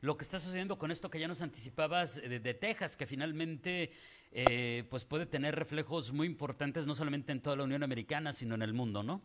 lo 0.00 0.16
que 0.16 0.24
está 0.24 0.38
sucediendo 0.38 0.78
con 0.78 0.90
esto 0.90 1.10
que 1.10 1.18
ya 1.18 1.28
nos 1.28 1.42
anticipabas 1.42 2.18
eh, 2.18 2.40
de, 2.40 2.54
Texas, 2.54 2.96
que 2.96 3.06
finalmente 3.06 3.90
eh, 4.32 4.84
pues 4.90 5.04
puede 5.04 5.26
tener 5.26 5.54
reflejos 5.54 6.12
muy 6.12 6.26
importantes 6.26 6.86
no 6.86 6.94
solamente 6.94 7.32
en 7.32 7.40
toda 7.40 7.56
la 7.56 7.64
Unión 7.64 7.82
Americana, 7.82 8.32
sino 8.32 8.54
en 8.54 8.62
el 8.62 8.72
mundo, 8.72 9.02
¿no? 9.02 9.22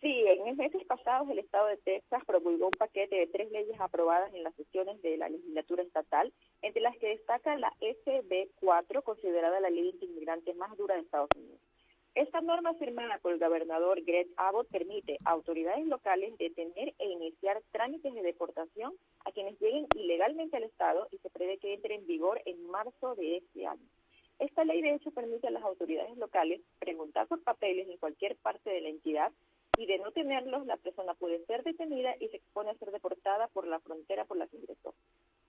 Sí, 0.00 0.24
en 0.26 0.56
meses 0.56 0.84
pasados 0.84 1.28
el 1.30 1.38
Estado 1.38 1.66
de 1.66 1.78
Texas 1.78 2.22
promulgó 2.26 2.66
un 2.66 2.72
paquete 2.72 3.16
de 3.16 3.26
tres 3.26 3.50
leyes 3.50 3.80
aprobadas 3.80 4.32
en 4.34 4.44
las 4.44 4.54
sesiones 4.54 5.00
de 5.02 5.16
la 5.16 5.28
legislatura 5.28 5.82
estatal, 5.82 6.32
entre 6.62 6.82
las 6.82 6.96
que 6.98 7.08
destaca 7.08 7.56
la 7.56 7.72
SB4, 7.80 9.02
considerada 9.02 9.58
la 9.58 9.70
ley 9.70 9.92
de 9.98 10.06
inmigrantes 10.06 10.54
más 10.56 10.76
dura 10.76 10.94
de 10.94 11.00
Estados 11.00 11.30
Unidos. 11.34 11.58
Esta 12.16 12.40
norma 12.40 12.72
firmada 12.72 13.18
por 13.18 13.34
el 13.34 13.38
gobernador 13.38 14.00
Greg 14.02 14.26
Abbott 14.38 14.68
permite 14.68 15.18
a 15.26 15.32
autoridades 15.32 15.86
locales 15.86 16.32
detener 16.38 16.94
e 16.98 17.10
iniciar 17.10 17.60
trámites 17.72 18.14
de 18.14 18.22
deportación 18.22 18.94
a 19.26 19.32
quienes 19.32 19.60
lleguen 19.60 19.86
ilegalmente 19.92 20.56
al 20.56 20.62
Estado 20.62 21.08
y 21.10 21.18
se 21.18 21.28
prevé 21.28 21.58
que 21.58 21.74
entre 21.74 21.94
en 21.94 22.06
vigor 22.06 22.40
en 22.46 22.66
marzo 22.68 23.14
de 23.16 23.36
este 23.36 23.66
año. 23.66 23.86
Esta 24.38 24.64
ley 24.64 24.80
de 24.80 24.94
hecho 24.94 25.10
permite 25.10 25.48
a 25.48 25.50
las 25.50 25.62
autoridades 25.62 26.16
locales 26.16 26.62
preguntar 26.78 27.26
por 27.26 27.42
papeles 27.42 27.86
en 27.86 27.98
cualquier 27.98 28.36
parte 28.36 28.70
de 28.70 28.80
la 28.80 28.88
entidad 28.88 29.30
y 29.76 29.84
de 29.84 29.98
no 29.98 30.10
tenerlos 30.10 30.64
la 30.64 30.78
persona 30.78 31.12
puede 31.12 31.44
ser 31.44 31.64
detenida 31.64 32.14
y 32.18 32.28
se 32.28 32.38
expone 32.38 32.70
a 32.70 32.78
ser 32.78 32.92
deportada 32.92 33.48
por 33.48 33.66
la 33.66 33.78
frontera 33.80 34.24
por 34.24 34.38
la 34.38 34.46
que 34.46 34.56
ingresó. 34.56 34.94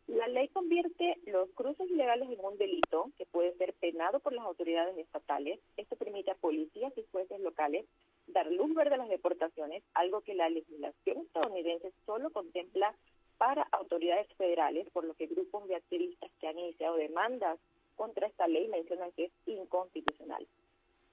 La 0.08 0.28
ley 0.28 0.48
convierte 0.48 1.18
los 1.26 1.50
cruces 1.50 1.90
ilegales 1.92 2.30
en 2.30 2.44
un 2.44 2.58
delito 2.58 3.12
que 3.18 3.26
puede 3.26 3.54
ser 3.58 3.74
penado 3.74 4.20
por 4.22 4.32
las 4.32 4.46
autoridades 4.46 4.98
estatales. 4.98 5.60
Esto 5.76 5.98
permite 5.98 6.32
a 6.32 6.36
policías 6.36 6.98
y 6.98 7.06
jueces 7.12 7.42
locales 7.42 7.86
dar 8.28 8.50
luz 8.50 8.74
verde 8.74 8.96
a 8.96 9.00
las 9.00 9.10
deportaciones, 9.10 9.84
algo 9.94 10.22
que 10.22 10.34
la 10.34 10.50
legislación 10.50 11.18
estadounidense 11.18 11.92
solo 12.06 12.30
contempla 12.32 12.96
para 13.38 13.64
autoridades 13.72 14.28
federales, 14.38 14.90
por 14.92 15.04
lo 15.04 15.14
que 15.14 15.28
grupos 15.28 15.68
de 15.68 15.76
activistas 15.76 16.32
que 16.40 16.48
han 16.48 16.58
iniciado 16.58 16.96
demandas 16.96 17.60
contra 17.96 18.28
esta 18.28 18.48
ley 18.48 18.70
mencionan 18.70 19.12
que 19.12 19.26
es 19.26 19.32
inconstitucional. 19.46 20.48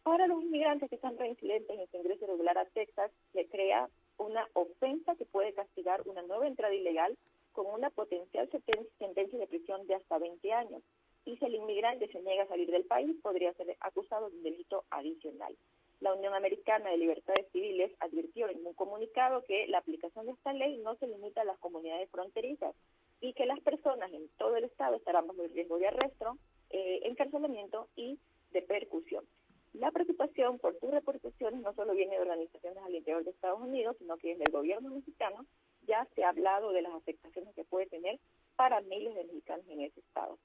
Para 0.04 0.28
los 0.28 0.40
inmigrantes 0.40 0.88
que 0.88 0.96
están 0.96 1.18
reincidentes 1.18 1.78
en 1.78 1.90
su 1.90 1.96
ingreso 1.96 2.26
irregular 2.26 2.58
a 2.58 2.66
Texas, 2.66 3.10
se 3.32 3.46
crea 3.46 3.88
una 4.18 4.46
ofensa 4.52 5.16
que 5.16 5.24
puede 5.24 5.52
castigar 5.52 6.02
una 6.06 6.22
nueva 6.22 6.46
entrada 6.46 6.74
ilegal 6.74 7.16
con 7.54 7.66
una 7.66 7.88
potencial 7.88 8.50
sentencia 8.98 9.38
de 9.38 9.46
prisión 9.46 9.86
de 9.86 9.94
hasta 9.94 10.18
20 10.18 10.52
años. 10.52 10.82
Y 11.24 11.38
si 11.38 11.44
el 11.46 11.54
inmigrante 11.54 12.08
se 12.08 12.20
niega 12.20 12.42
a 12.42 12.48
salir 12.48 12.70
del 12.70 12.84
país, 12.84 13.16
podría 13.22 13.54
ser 13.54 13.74
acusado 13.80 14.28
de 14.28 14.36
un 14.36 14.42
delito 14.42 14.84
adicional. 14.90 15.56
La 16.00 16.12
Unión 16.12 16.34
Americana 16.34 16.90
de 16.90 16.98
Libertades 16.98 17.46
Civiles 17.52 17.92
advirtió 18.00 18.50
en 18.50 18.66
un 18.66 18.74
comunicado 18.74 19.42
que 19.44 19.66
la 19.68 19.78
aplicación 19.78 20.26
de 20.26 20.32
esta 20.32 20.52
ley 20.52 20.76
no 20.78 20.96
se 20.96 21.06
limita 21.06 21.40
a 21.40 21.44
las 21.44 21.58
comunidades 21.58 22.10
fronterizas 22.10 22.74
y 23.20 23.32
que 23.32 23.46
las 23.46 23.60
personas 23.60 24.12
en 24.12 24.28
todo 24.36 24.56
el 24.56 24.64
estado 24.64 24.96
estarán 24.96 25.26
bajo 25.26 25.42
el 25.44 25.52
riesgo 25.54 25.78
de 25.78 25.86
arresto, 25.86 26.36
eh, 26.70 27.00
encarcelamiento 27.04 27.88
y 27.96 28.18
de 28.50 28.62
percusión. 28.62 29.24
La 29.72 29.92
preocupación 29.92 30.58
por 30.58 30.78
sus 30.78 30.90
repercusiones 30.90 31.60
no 31.60 31.72
solo 31.74 31.94
viene 31.94 32.16
de 32.16 32.20
organizaciones 32.22 32.84
al 32.84 32.94
interior 32.94 33.24
de 33.24 33.30
Estados 33.30 33.60
Unidos, 33.60 33.96
sino 33.98 34.16
que 34.18 34.28
desde 34.28 34.44
el 34.44 34.52
gobierno 34.52 34.90
mexicano 34.90 35.46
ya 35.86 36.06
se 36.14 36.24
ha 36.24 36.30
hablado 36.30 36.72
de 36.72 36.82
las 36.82 36.94
afectaciones 36.94 37.54
que 37.54 37.64
puede 37.64 37.86
tener 37.86 38.18
para 38.56 38.80
miles 38.82 39.14
de 39.14 39.24
mexicanos 39.24 39.66
en 39.68 39.80
ese 39.80 40.00
estado. 40.00 40.38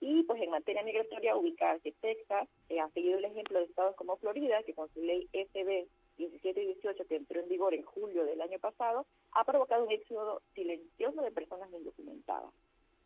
Y 0.00 0.22
pues 0.24 0.40
en 0.40 0.50
materia 0.50 0.82
migratoria, 0.82 1.36
ubicarse 1.36 1.92
Texas 2.00 2.48
eh, 2.68 2.78
ha 2.78 2.88
seguido 2.90 3.18
el 3.18 3.24
ejemplo 3.24 3.58
de 3.58 3.64
estados 3.64 3.96
como 3.96 4.16
Florida, 4.16 4.62
que 4.62 4.74
con 4.74 4.88
su 4.90 5.02
ley 5.02 5.28
SB 5.32 5.88
17 6.18 6.62
y 6.62 6.66
18, 6.66 7.06
que 7.06 7.16
entró 7.16 7.40
en 7.40 7.48
vigor 7.48 7.74
en 7.74 7.82
julio 7.82 8.24
del 8.24 8.40
año 8.40 8.58
pasado, 8.58 9.06
ha 9.32 9.44
provocado 9.44 9.84
un 9.84 9.92
éxodo 9.92 10.42
silencioso 10.54 11.22
de 11.22 11.30
personas 11.30 11.72
indocumentadas. 11.72 12.52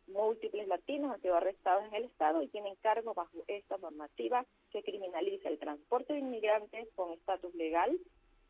Múltiples 0.07 0.67
latinos 0.67 1.11
han 1.11 1.21
sido 1.21 1.35
arrestados 1.35 1.85
en 1.85 1.95
el 1.95 2.03
estado 2.05 2.41
y 2.41 2.47
tienen 2.49 2.75
cargo 2.81 3.13
bajo 3.13 3.43
esta 3.47 3.77
normativa 3.77 4.45
que 4.71 4.83
criminaliza 4.83 5.49
el 5.49 5.59
transporte 5.59 6.13
de 6.13 6.19
inmigrantes 6.19 6.89
con 6.95 7.13
estatus 7.13 7.53
legal, 7.55 7.97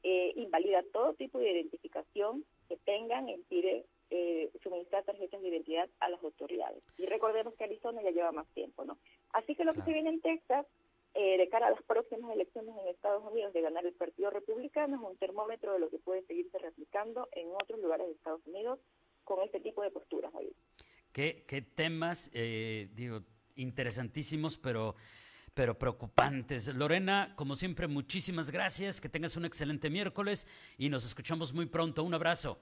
eh, 0.02 0.34
invalida 0.36 0.84
todo 0.92 1.14
tipo 1.14 1.40
de 1.40 1.52
identificación 1.52 2.44
que 2.68 2.78
tengan, 2.78 3.30
impide 3.30 3.86
eh, 4.10 4.52
suministrar 4.62 5.04
tarjetas 5.04 5.42
de 5.42 5.50
identidad 5.50 5.90
a 6.00 6.10
las 6.10 6.24
autoridades. 6.24 6.84
Y 6.98 7.06
recordemos 7.06 7.56
que 7.56 7.64
Arizona 7.64 8.02
ya 8.04 8.12
lleva 8.12 8.32
más 8.32 8.48
tiempo, 8.54 8.86
¿no? 8.86 8.98
Así 9.32 9.56
que 9.56 9.64
lo 9.64 9.74
que 9.74 9.82
se 9.82 9.94
viene 9.94 10.10
en 10.10 10.22
Texas, 10.22 10.66
eh, 11.16 11.38
de 11.38 11.50
cara 11.50 11.68
a 11.68 11.72
las 11.72 11.84
próximas 11.84 12.32
elecciones 12.32 12.76
en 12.78 12.88
Estados 12.88 13.24
Unidos 13.32 13.54
de 13.54 13.62
ganar 13.62 13.86
el 13.86 13.94
Partido 13.94 14.30
Republicano, 14.30 14.98
es 14.98 15.12
un 15.12 15.18
termómetro 15.18 15.74
de 15.74 15.80
lo 15.80 15.90
que 15.90 16.00
puede 16.00 16.24
seguirse 16.24 16.58
replicando 16.60 17.28
en 17.32 17.50
otros 17.50 17.80
lugares 17.80 18.08
de 18.08 18.14
Estados 18.14 18.46
Unidos 18.46 18.80
con 19.24 19.42
este 19.42 19.60
tipo 19.60 19.82
de 19.82 19.92
posturas, 19.92 20.32
¿Qué, 21.12 21.46
qué 21.48 21.62
temas, 21.62 22.30
eh, 22.34 22.90
digo, 22.94 23.22
interesantísimos, 23.56 24.58
pero 24.58 24.96
pero 25.54 25.78
preocupantes. 25.78 26.74
Lorena, 26.74 27.34
como 27.36 27.56
siempre, 27.56 27.88
muchísimas 27.88 28.52
gracias, 28.52 29.00
que 29.00 29.10
tengas 29.10 29.38
un 29.38 29.46
excelente 29.46 29.90
miércoles 29.90 30.48
y 30.78 30.90
nos 30.90 31.06
escuchamos 31.06 31.54
muy 31.54 31.66
pronto. 31.66 32.04
Un 32.04 32.14
abrazo. 32.14 32.60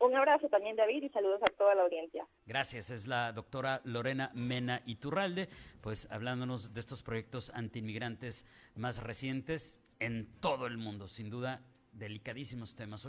Un 0.00 0.14
abrazo 0.14 0.48
también, 0.48 0.76
David, 0.76 1.02
y 1.02 1.08
saludos 1.08 1.40
a 1.42 1.52
toda 1.56 1.74
la 1.74 1.82
audiencia. 1.82 2.24
Gracias. 2.46 2.90
Es 2.90 3.08
la 3.08 3.32
doctora 3.32 3.80
Lorena 3.84 4.30
Mena 4.32 4.80
Iturralde, 4.86 5.48
pues 5.80 6.10
hablándonos 6.12 6.72
de 6.72 6.80
estos 6.80 7.02
proyectos 7.02 7.50
antiinmigrantes 7.50 8.46
más 8.76 9.02
recientes 9.02 9.80
en 9.98 10.40
todo 10.40 10.66
el 10.66 10.78
mundo. 10.78 11.08
Sin 11.08 11.30
duda, 11.30 11.62
delicadísimos 11.92 12.76
temas. 12.76 13.08